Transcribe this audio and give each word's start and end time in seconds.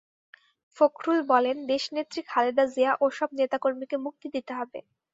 ফখরুল 0.77 1.19
বলেন, 1.31 1.57
দেশনেত্রী 1.71 2.19
খালেদা 2.29 2.65
জিয়া 2.73 2.91
ও 2.99 3.15
সব 3.17 3.29
নেতাকর্মীকে 3.39 3.97
মুক্তি 4.05 4.27
দিতে 4.35 4.51
হবে। 4.59 4.79